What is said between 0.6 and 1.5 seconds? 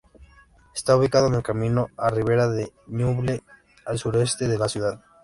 Está ubicado en el